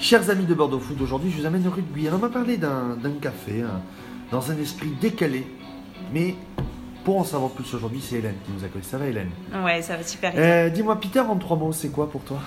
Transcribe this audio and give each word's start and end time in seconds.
Chers 0.00 0.30
amis 0.30 0.46
de 0.46 0.54
Bordeaux 0.54 0.80
Food, 0.80 1.00
aujourd'hui 1.02 1.30
je 1.30 1.38
vous 1.42 1.46
amène 1.46 1.66
au 1.66 1.70
rugby. 1.70 2.08
On 2.10 2.16
m'a 2.16 2.30
parlé 2.30 2.56
d'un 2.56 2.96
café, 3.20 3.60
hein, 3.60 3.82
dans 4.30 4.50
un 4.50 4.56
esprit 4.56 4.88
décalé. 4.98 5.46
Mais 6.10 6.34
pour 7.04 7.18
en 7.18 7.24
savoir 7.24 7.50
plus 7.50 7.74
aujourd'hui, 7.74 8.00
c'est 8.02 8.16
Hélène 8.16 8.36
qui 8.46 8.50
nous 8.52 8.64
accueille. 8.64 8.82
Ça 8.82 8.96
va 8.96 9.06
Hélène? 9.06 9.28
Ouais, 9.62 9.82
ça 9.82 9.98
va 9.98 10.02
super. 10.02 10.32
Euh, 10.34 10.70
Dis-moi 10.70 10.98
Peter, 10.98 11.20
en 11.20 11.36
trois 11.36 11.58
mots, 11.58 11.72
c'est 11.72 11.90
quoi 11.90 12.10
pour 12.10 12.22
toi? 12.22 12.40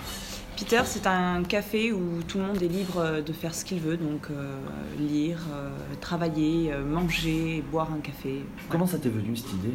Peter, 0.58 0.82
c'est 0.86 1.06
un 1.06 1.44
café 1.44 1.92
où 1.92 2.24
tout 2.28 2.40
le 2.40 2.46
monde 2.46 2.62
est 2.62 2.68
libre 2.68 3.22
de 3.26 3.34
faire 3.34 3.54
ce 3.54 3.64
qu'il 3.66 3.80
veut, 3.80 3.98
donc 3.98 4.28
euh, 4.32 4.56
lire, 5.00 5.40
euh, 5.54 5.70
travailler, 6.02 6.72
euh, 6.72 6.84
manger, 6.84 7.64
boire 7.72 7.90
un 7.96 8.00
café. 8.00 8.44
Comment 8.70 8.88
ça 8.88 8.98
t'est 8.98 9.10
venu 9.10 9.36
cette 9.36 9.54
idée? 9.54 9.74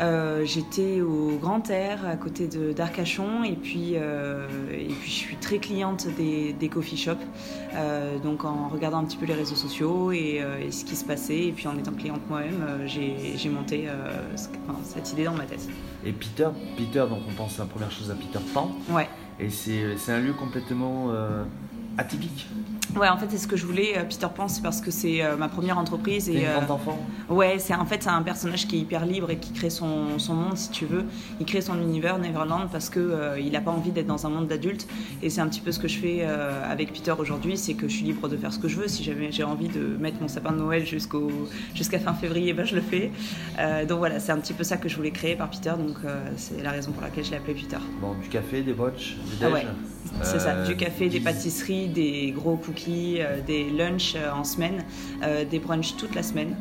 Euh, 0.00 0.44
J'étais 0.44 1.00
au 1.00 1.38
Grand 1.40 1.70
Air, 1.70 2.04
à 2.06 2.16
côté 2.16 2.48
d'Arcachon, 2.74 3.44
et 3.44 3.52
puis 3.54 3.92
euh, 3.94 4.46
et 4.72 4.86
puis 4.92 5.10
je 5.10 5.14
suis 5.16 5.36
très 5.36 5.58
cliente 5.58 6.08
des, 6.16 6.52
des 6.52 6.68
coffee 6.68 6.96
shops. 6.96 7.16
Euh, 7.74 8.18
donc 8.18 8.44
en 8.44 8.68
regardant 8.68 8.98
un 8.98 9.04
petit 9.04 9.16
peu 9.16 9.26
les 9.26 9.34
réseaux 9.34 9.54
sociaux 9.54 10.10
et, 10.12 10.42
et 10.60 10.70
ce 10.72 10.84
qui 10.84 10.96
se 10.96 11.04
passait, 11.04 11.46
et 11.46 11.52
puis 11.52 11.68
en 11.68 11.78
étant 11.78 11.92
cliente 11.92 12.20
moi-même, 12.28 12.86
j'ai 12.86 13.48
monté 13.48 13.86
ce- 14.36 14.48
enfin, 14.68 14.78
cette 14.84 15.12
idée 15.12 15.24
dans 15.24 15.34
ma 15.34 15.44
tête. 15.44 15.68
Et 16.04 16.12
Peter, 16.12 16.48
Peter, 16.76 17.04
donc 17.08 17.20
on 17.28 17.32
pense 17.34 17.58
la 17.58 17.64
première 17.66 17.90
chose 17.90 18.10
à 18.10 18.14
Peter 18.14 18.40
Pan. 18.52 18.70
Ouais. 18.90 19.08
Et 19.40 19.48
c'est 19.50 19.96
c'est 19.96 20.12
un 20.12 20.20
lieu 20.20 20.32
complètement 20.32 21.10
atypique. 21.98 22.46
Ouais, 22.96 23.08
en 23.08 23.16
fait, 23.16 23.26
c'est 23.28 23.38
ce 23.38 23.48
que 23.48 23.56
je 23.56 23.66
voulais. 23.66 23.96
euh, 23.96 24.04
Peter 24.04 24.26
Pan, 24.34 24.46
c'est 24.46 24.62
parce 24.62 24.80
que 24.80 24.90
c'est 24.90 25.22
euh, 25.22 25.36
ma 25.36 25.48
première 25.48 25.78
entreprise. 25.78 26.28
Et, 26.28 26.40
une 26.40 26.44
euh, 26.44 26.68
enfant 26.68 26.98
ouais, 27.28 27.58
c'est 27.58 27.74
en 27.74 27.84
fait, 27.84 28.02
c'est 28.02 28.10
un 28.10 28.22
personnage 28.22 28.66
qui 28.68 28.76
est 28.76 28.78
hyper 28.80 29.04
libre 29.04 29.30
et 29.30 29.36
qui 29.36 29.52
crée 29.52 29.70
son, 29.70 30.18
son 30.18 30.34
monde, 30.34 30.56
si 30.56 30.70
tu 30.70 30.86
veux. 30.86 31.04
Il 31.40 31.46
crée 31.46 31.60
son 31.60 31.80
univers, 31.80 32.18
Neverland, 32.18 32.68
parce 32.70 32.90
que 32.90 33.00
euh, 33.00 33.40
il 33.40 33.52
n'a 33.52 33.60
pas 33.60 33.72
envie 33.72 33.90
d'être 33.90 34.06
dans 34.06 34.26
un 34.26 34.30
monde 34.30 34.46
d'adultes. 34.46 34.86
Et 35.22 35.30
c'est 35.30 35.40
un 35.40 35.48
petit 35.48 35.60
peu 35.60 35.72
ce 35.72 35.78
que 35.78 35.88
je 35.88 35.98
fais 35.98 36.18
euh, 36.20 36.70
avec 36.70 36.92
Peter 36.92 37.14
aujourd'hui, 37.18 37.56
c'est 37.56 37.74
que 37.74 37.88
je 37.88 37.96
suis 37.96 38.04
libre 38.04 38.28
de 38.28 38.36
faire 38.36 38.52
ce 38.52 38.58
que 38.58 38.68
je 38.68 38.76
veux. 38.76 38.88
Si 38.88 39.02
jamais 39.02 39.32
j'ai 39.32 39.44
envie 39.44 39.68
de 39.68 39.96
mettre 39.98 40.20
mon 40.20 40.28
sapin 40.28 40.52
de 40.52 40.58
Noël 40.58 40.86
jusqu'au 40.86 41.30
jusqu'à 41.74 41.98
fin 41.98 42.14
février, 42.14 42.52
ben, 42.52 42.64
je 42.64 42.76
le 42.76 42.80
fais. 42.80 43.10
Donc 43.88 43.98
voilà, 43.98 44.20
c'est 44.20 44.32
un 44.32 44.38
petit 44.38 44.52
peu 44.52 44.64
ça 44.64 44.76
que 44.76 44.88
je 44.88 44.96
voulais 44.96 45.10
créer 45.10 45.36
par 45.36 45.50
Peter. 45.50 45.72
Donc 45.76 45.96
c'est 46.36 46.62
la 46.62 46.70
raison 46.70 46.92
pour 46.92 47.02
laquelle 47.02 47.24
je 47.24 47.30
l'ai 47.30 47.36
appelé 47.36 47.54
Peter. 47.54 47.78
Bon, 48.00 48.14
du 48.22 48.28
café, 48.28 48.62
des 48.62 48.72
watch, 48.72 49.16
des 49.38 49.44
Ah 49.44 49.50
déj 49.50 49.54
ouais, 49.54 49.66
C'est 50.22 50.38
ça, 50.38 50.64
du 50.64 50.76
café, 50.76 51.08
des 51.08 51.20
pâtisseries, 51.20 51.88
des 51.88 52.32
gros 52.36 52.56
cookies, 52.56 52.83
euh, 52.88 53.40
des 53.40 53.70
lunchs 53.70 54.14
euh, 54.16 54.32
en 54.32 54.44
semaine, 54.44 54.84
euh, 55.22 55.44
des 55.44 55.58
brunchs 55.58 55.96
toute 55.96 56.14
la 56.14 56.22
semaine. 56.22 56.56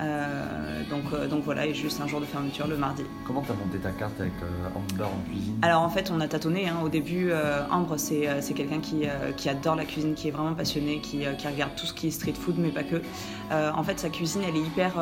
Euh, 0.00 0.82
donc, 0.90 1.02
euh, 1.12 1.26
donc 1.26 1.42
voilà, 1.44 1.66
et 1.66 1.74
juste 1.74 2.00
un 2.00 2.06
jour 2.06 2.20
de 2.20 2.24
fermeture 2.24 2.66
le 2.68 2.76
mardi. 2.76 3.02
Comment 3.26 3.42
t'as 3.42 3.54
monté 3.54 3.78
ta 3.78 3.90
carte 3.90 4.20
avec 4.20 4.32
euh, 4.42 4.68
Amber 4.76 5.04
en 5.04 5.30
cuisine? 5.30 5.56
Alors 5.62 5.82
en 5.82 5.88
fait, 5.88 6.10
on 6.14 6.20
a 6.20 6.28
tâtonné. 6.28 6.68
hein. 6.68 6.76
Au 6.84 6.88
début, 6.88 7.30
Ambre, 7.70 7.96
c'est 7.96 8.28
c'est 8.40 8.54
quelqu'un 8.54 8.78
qui, 8.78 9.02
qui 9.36 9.48
adore 9.48 9.74
la 9.76 9.84
cuisine, 9.84 10.14
qui 10.14 10.28
est 10.28 10.30
vraiment 10.30 10.54
passionné, 10.54 11.00
qui, 11.00 11.24
qui 11.36 11.46
regarde 11.48 11.72
tout 11.76 11.86
ce 11.86 11.92
qui 11.92 12.06
est 12.08 12.10
street 12.10 12.34
food, 12.34 12.56
mais 12.58 12.70
pas 12.70 12.84
que. 12.84 13.02
En 13.50 13.82
fait, 13.82 13.98
sa 13.98 14.08
cuisine, 14.08 14.42
elle 14.48 14.56
est 14.56 14.64
hyper, 14.64 14.92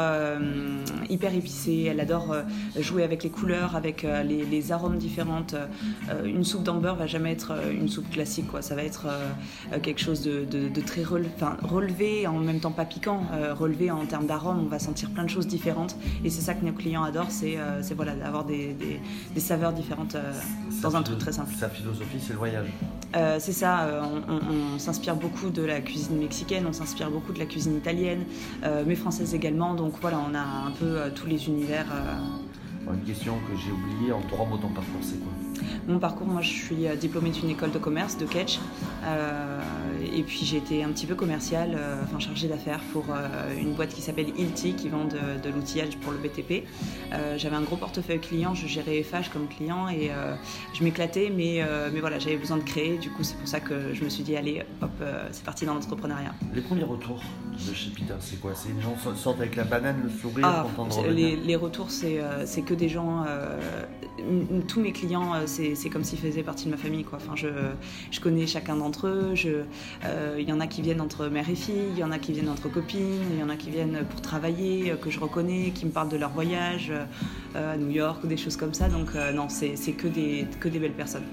hyper 1.10 1.34
épicée. 1.34 1.88
Elle 1.90 2.00
adore 2.00 2.34
jouer 2.78 3.02
avec 3.04 3.22
les 3.22 3.30
couleurs, 3.30 3.76
avec 3.76 4.02
les, 4.02 4.44
les 4.44 4.72
arômes 4.72 4.96
différentes. 4.98 5.54
Une 6.24 6.44
soupe 6.44 6.62
d'Amber 6.62 6.94
va 6.98 7.06
jamais 7.06 7.32
être 7.32 7.52
une 7.70 7.88
soupe 7.88 8.08
classique, 8.10 8.48
quoi. 8.48 8.62
Ça 8.62 8.74
va 8.74 8.82
être 8.82 9.06
quelque 9.82 10.00
chose 10.00 10.22
de, 10.22 10.44
de- 10.44 10.68
de 10.68 10.80
très 10.80 11.02
enfin, 11.36 11.56
relevé, 11.62 12.26
en 12.26 12.38
même 12.38 12.60
temps 12.60 12.70
pas 12.72 12.84
piquant, 12.84 13.20
relevé 13.54 13.90
en 13.90 14.06
termes 14.06 14.26
d'arômes. 14.26 14.60
On 14.64 14.68
va 14.68 14.78
sentir 14.86 15.10
plein 15.10 15.24
de 15.24 15.30
choses 15.36 15.46
différentes. 15.46 15.96
Et 16.24 16.30
c'est 16.30 16.40
ça 16.42 16.54
que 16.54 16.64
nos 16.64 16.72
clients 16.72 17.02
adorent, 17.04 17.30
c'est 17.30 17.56
euh, 17.58 17.82
voilà, 17.96 18.14
d'avoir 18.14 18.44
des, 18.44 18.72
des- 18.82 19.00
des 19.34 19.40
saveurs 19.40 19.72
différentes 19.72 20.14
euh, 20.14 20.32
dans 20.82 20.94
un 20.96 21.02
truc 21.02 21.18
très 21.18 21.32
simple. 21.32 21.52
Sa 21.58 21.68
philosophie, 21.68 22.18
c'est 22.20 22.32
le 22.32 22.38
voyage. 22.38 22.68
Euh, 23.16 23.36
c'est 23.40 23.52
ça, 23.52 23.72
euh, 23.84 24.02
on, 24.28 24.32
on- 24.34 24.74
on 24.74 24.78
s'inspire 24.78 25.16
beaucoup 25.16 25.50
de 25.50 25.62
la 25.62 25.80
cuisine 25.80 26.18
mexicaine, 26.18 26.64
on 26.68 26.72
s'inspire 26.72 27.10
beaucoup 27.10 27.32
de 27.32 27.38
la 27.38 27.46
cuisine 27.46 27.76
italienne, 27.76 28.24
euh, 28.64 28.84
mais 28.86 28.94
française 28.94 29.34
également. 29.34 29.74
Donc 29.74 29.94
voilà, 30.00 30.18
on 30.30 30.34
a 30.34 30.40
un 30.68 30.70
peu 30.80 30.98
tous 31.14 31.26
les 31.26 31.46
univers. 31.48 31.86
une 32.92 33.00
question 33.04 33.34
que 33.48 33.54
j'ai 33.62 33.72
oubliée, 33.72 34.12
en 34.12 34.20
trois 34.22 34.46
mots 34.46 34.58
ton 34.58 34.68
parcours, 34.68 35.00
c'est 35.02 35.18
quoi? 35.22 35.32
Mon 35.88 35.98
parcours, 35.98 36.26
moi 36.26 36.42
je 36.42 36.50
suis 36.50 36.86
euh, 36.86 36.96
diplômée 36.96 37.30
d'une 37.30 37.50
école 37.50 37.70
de 37.70 37.78
commerce, 37.78 38.16
de 38.18 38.26
Ketch, 38.26 38.58
euh, 39.04 39.60
et 40.14 40.22
puis 40.22 40.40
j'ai 40.44 40.56
été 40.58 40.82
un 40.84 40.88
petit 40.90 41.06
peu 41.06 41.14
commerciale, 41.14 41.76
euh, 41.78 42.02
enfin 42.04 42.18
chargée 42.18 42.48
d'affaires 42.48 42.80
pour 42.92 43.04
euh, 43.10 43.26
une 43.60 43.72
boîte 43.74 43.90
qui 43.90 44.00
s'appelle 44.02 44.28
Ilti, 44.38 44.74
qui 44.74 44.88
vend 44.88 45.04
de, 45.04 45.40
de 45.42 45.54
l'outillage 45.54 45.96
pour 45.98 46.12
le 46.12 46.18
BTP. 46.18 46.64
J'avais 47.36 47.56
un 47.56 47.62
gros 47.62 47.76
portefeuille 47.76 48.18
client, 48.20 48.54
je 48.54 48.66
gérais 48.66 49.02
FH 49.02 49.30
comme 49.32 49.46
client 49.48 49.88
et 49.88 50.10
je 50.74 50.84
m'éclatais, 50.84 51.32
mais, 51.34 51.62
mais 51.92 52.00
voilà, 52.00 52.18
j'avais 52.18 52.36
besoin 52.36 52.56
de 52.56 52.62
créer, 52.62 52.98
du 52.98 53.10
coup 53.10 53.22
c'est 53.22 53.36
pour 53.36 53.48
ça 53.48 53.60
que 53.60 53.92
je 53.94 54.02
me 54.04 54.08
suis 54.08 54.22
dit, 54.22 54.36
allez, 54.36 54.62
hop, 54.82 54.90
c'est 55.32 55.44
parti 55.44 55.64
dans 55.66 55.74
l'entrepreneuriat. 55.74 56.34
Les 56.54 56.60
premiers 56.60 56.84
retours 56.84 57.22
de 57.52 57.74
chez 57.74 57.90
Peter, 57.90 58.14
c'est 58.20 58.40
quoi? 58.40 58.52
C'est 58.54 58.70
les 58.74 58.80
gens 58.82 58.96
so- 59.02 59.14
sortent 59.14 59.40
avec 59.40 59.56
la 59.56 59.64
banane, 59.64 60.00
le 60.04 60.10
sourire, 60.10 60.46
Ah, 60.46 60.66
les, 61.10 61.36
les 61.36 61.56
retours, 61.56 61.90
c'est 61.90 62.20
c'est 62.44 62.62
que 62.62 62.74
des 62.74 62.88
gens. 62.88 63.24
tous 64.68 64.80
mes 64.80 64.92
clients, 64.92 65.45
c'est 65.46 65.88
comme 65.90 66.04
s'ils 66.04 66.18
faisaient 66.18 66.42
partie 66.42 66.66
de 66.66 66.70
ma 66.70 66.76
famille. 66.76 67.04
Quoi. 67.04 67.18
Je, 67.34 68.20
connais 68.20 68.46
chacun 68.46 68.76
d'entre 68.76 69.06
eux. 69.06 69.34
euh, 70.04 70.36
Il 70.38 70.48
y 70.48 70.52
en 70.52 70.60
a 70.60 70.66
qui 70.66 70.82
viennent 70.82 71.00
entre 71.00 71.26
mère 71.28 71.48
et 71.48 71.54
fille, 71.54 71.90
il 71.92 71.98
y 71.98 72.04
en 72.04 72.10
a 72.10 72.18
qui 72.18 72.32
viennent 72.32 72.48
entre 72.48 72.68
copines, 72.68 73.22
il 73.32 73.38
y 73.38 73.42
en 73.42 73.48
a 73.48 73.56
qui 73.56 73.70
viennent 73.70 74.04
pour 74.10 74.20
travailler, 74.20 74.92
euh, 74.92 74.96
que 74.96 75.10
je 75.10 75.20
reconnais, 75.20 75.70
qui 75.74 75.86
me 75.86 75.90
parlent 75.90 76.08
de 76.08 76.16
leur 76.16 76.30
voyage 76.30 76.90
euh, 76.90 77.04
à 77.56 77.76
New 77.76 77.90
York 77.90 78.22
ou 78.24 78.26
des 78.26 78.36
choses 78.36 78.56
comme 78.56 78.74
ça. 78.74 78.88
Donc, 78.88 79.08
euh, 79.14 79.32
non, 79.32 79.48
c'est 79.48 79.76
c'est 79.76 79.92
que 79.92 80.08
des, 80.08 80.46
que 80.60 80.68
des 80.68 80.78
belles 80.78 80.92
personnes. 80.92 81.24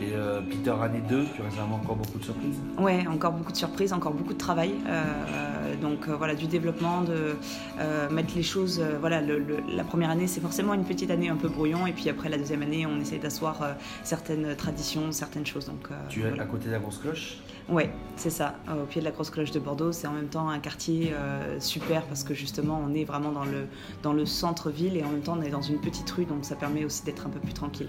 Et 0.00 0.12
euh, 0.14 0.40
Peter 0.42 0.74
année 0.82 1.02
2, 1.08 1.24
tu 1.34 1.42
réserves 1.42 1.72
encore 1.72 1.96
beaucoup 1.96 2.18
de 2.18 2.24
surprises? 2.24 2.56
Ouais, 2.78 3.04
encore 3.08 3.32
beaucoup 3.32 3.52
de 3.52 3.56
surprises, 3.56 3.92
encore 3.92 4.12
beaucoup 4.12 4.32
de 4.32 4.38
travail. 4.38 4.72
Euh, 4.86 5.74
donc 5.80 6.08
euh, 6.08 6.16
voilà, 6.16 6.34
du 6.34 6.46
développement, 6.46 7.02
de 7.02 7.34
euh, 7.80 8.10
mettre 8.10 8.34
les 8.36 8.42
choses. 8.42 8.80
euh, 8.80 8.96
voilà, 9.00 9.20
le- 9.20 9.38
le- 9.38 9.58
la 9.74 9.84
première 9.84 10.10
année, 10.10 10.26
c'est 10.26 10.40
forcément 10.40 10.74
une 10.74 10.84
petite 10.84 11.10
année 11.10 11.28
un 11.28 11.36
peu 11.36 11.48
brouillon, 11.48 11.86
et 11.86 11.92
puis 11.92 12.08
après 12.08 12.28
la 12.28 12.38
deuxième 12.38 12.62
année, 12.62 12.86
on 12.86 13.00
essaie 13.00 13.18
d'asseoir 13.18 13.62
euh, 13.62 13.72
certaines 14.04 14.54
traditions, 14.56 15.12
certaines 15.12 15.46
choses. 15.46 15.66
Donc, 15.66 15.88
euh, 15.90 15.94
Tu 16.08 16.20
es 16.20 16.28
voilà. 16.28 16.44
à 16.44 16.46
côté 16.46 16.66
de 16.66 16.72
la 16.72 16.78
grosse 16.78 16.98
cloche? 16.98 17.38
Ouais, 17.68 17.90
c'est 18.16 18.30
ça. 18.30 18.54
Euh, 18.68 18.82
Au 18.82 18.86
pied 18.86 19.00
de 19.02 19.04
la 19.04 19.10
grosse 19.10 19.28
cloche 19.30 19.50
de 19.50 19.58
Bordeaux, 19.58 19.92
c'est 19.92 20.06
en 20.06 20.12
même 20.12 20.28
temps 20.28 20.48
un 20.48 20.58
quartier 20.58 21.12
euh, 21.12 21.60
super 21.60 22.02
parce 22.04 22.24
que 22.24 22.32
justement, 22.32 22.80
on 22.82 22.94
est 22.94 23.04
vraiment 23.04 23.30
dans 23.30 23.44
le 23.44 23.66
dans 24.02 24.14
le 24.14 24.24
centre-ville 24.24 24.96
et 24.96 25.04
en 25.04 25.10
même 25.10 25.20
temps, 25.20 25.36
on 25.38 25.42
est 25.42 25.50
dans 25.50 25.60
une 25.68 25.80
petite 25.80 26.10
rue, 26.10 26.24
donc 26.24 26.44
ça 26.44 26.56
permet 26.56 26.84
aussi 26.84 27.04
d'être 27.04 27.26
un 27.26 27.30
peu 27.30 27.40
plus 27.40 27.52
tranquille. 27.52 27.88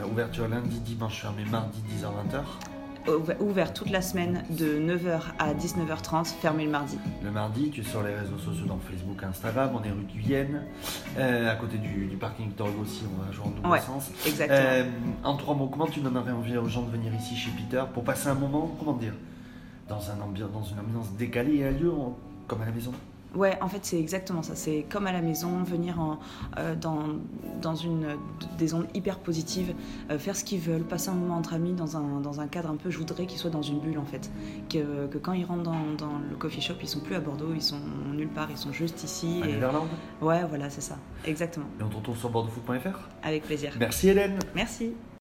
Euh, 0.00 0.06
Ouverture 0.06 0.48
lundi, 0.48 0.78
dimanche, 0.80 1.20
fermé 1.20 1.44
mardi, 1.50 1.78
10h-20h. 1.90 2.42
Ouver- 3.08 3.36
Ouvert 3.40 3.72
toute 3.72 3.88
la 3.88 4.02
semaine 4.02 4.44
de 4.50 4.78
9h 4.78 5.20
à 5.38 5.54
19h30, 5.54 6.26
fermé 6.40 6.64
le 6.66 6.70
mardi. 6.70 6.98
Le 7.24 7.30
mardi, 7.30 7.70
tu 7.70 7.80
es 7.80 7.84
sur 7.84 8.02
les 8.02 8.14
réseaux 8.14 8.36
sociaux, 8.36 8.66
dans 8.66 8.76
Facebook, 8.78 9.22
Instagram, 9.24 9.70
on 9.74 9.82
est 9.82 9.90
rue 9.90 10.04
de 10.04 10.18
Vienne, 10.18 10.64
euh, 11.16 11.50
à 11.50 11.54
côté 11.56 11.78
du, 11.78 12.06
du 12.08 12.16
parking 12.18 12.50
Hugo 12.50 12.82
aussi, 12.82 13.02
on 13.18 13.24
va 13.24 13.32
jouer 13.32 13.46
en 13.46 13.50
double 13.50 13.68
Ouais. 13.68 13.80
sens. 13.80 14.10
Exactement. 14.26 14.58
Euh, 14.60 14.84
en 15.24 15.34
trois 15.36 15.54
mots, 15.54 15.68
comment 15.68 15.86
tu 15.86 16.00
donnerais 16.00 16.30
envie 16.32 16.56
aux 16.58 16.68
gens 16.68 16.82
de 16.82 16.90
venir 16.90 17.12
ici 17.14 17.34
chez 17.36 17.50
Peter 17.52 17.82
pour 17.94 18.04
passer 18.04 18.28
un 18.28 18.34
moment, 18.34 18.70
comment 18.78 18.92
dire, 18.92 19.14
dans, 19.88 20.00
un 20.10 20.20
ambiance, 20.22 20.52
dans 20.52 20.62
une 20.64 20.78
ambiance 20.80 21.10
décalée 21.18 21.56
et 21.56 21.66
un 21.68 21.72
lieu 21.72 21.90
comme 22.46 22.60
à 22.60 22.66
la 22.66 22.72
maison? 22.72 22.92
Ouais, 23.34 23.56
en 23.60 23.68
fait, 23.68 23.78
c'est 23.84 23.98
exactement 24.00 24.42
ça. 24.42 24.56
C'est 24.56 24.84
comme 24.90 25.06
à 25.06 25.12
la 25.12 25.20
maison, 25.22 25.62
venir 25.62 26.00
en, 26.00 26.18
euh, 26.58 26.74
dans, 26.74 27.04
dans 27.62 27.74
une, 27.76 28.16
des 28.58 28.68
zones 28.68 28.86
hyper 28.94 29.18
positives, 29.20 29.72
euh, 30.10 30.18
faire 30.18 30.34
ce 30.34 30.42
qu'ils 30.44 30.58
veulent, 30.60 30.82
passer 30.82 31.10
un 31.10 31.14
moment 31.14 31.36
entre 31.36 31.54
amis 31.54 31.72
dans 31.72 31.96
un, 31.96 32.20
dans 32.20 32.40
un 32.40 32.48
cadre 32.48 32.70
un 32.70 32.76
peu. 32.76 32.90
Je 32.90 32.98
voudrais 32.98 33.26
qu'ils 33.26 33.38
soient 33.38 33.50
dans 33.50 33.62
une 33.62 33.78
bulle, 33.78 33.98
en 33.98 34.04
fait. 34.04 34.30
Que, 34.68 35.06
que 35.06 35.18
quand 35.18 35.32
ils 35.32 35.44
rentrent 35.44 35.62
dans, 35.62 35.92
dans 35.96 36.18
le 36.28 36.36
coffee 36.36 36.60
shop, 36.60 36.74
ils 36.82 36.88
sont 36.88 37.00
plus 37.00 37.14
à 37.14 37.20
Bordeaux, 37.20 37.52
ils 37.54 37.62
sont 37.62 37.78
nulle 38.12 38.28
part, 38.28 38.50
ils 38.50 38.58
sont 38.58 38.72
juste 38.72 39.04
ici. 39.04 39.40
À 39.44 39.48
et- 39.48 39.58
Ouais, 40.20 40.44
voilà, 40.48 40.68
c'est 40.70 40.80
ça. 40.80 40.96
Exactement. 41.24 41.66
Et 41.78 41.82
on 41.84 41.88
te 41.88 41.96
retrouve 41.96 42.16
sur 42.18 42.30
bordeauxfoot.fr 42.30 43.08
Avec 43.22 43.44
plaisir. 43.44 43.72
Merci 43.78 44.08
Hélène 44.08 44.38
Merci. 44.54 44.92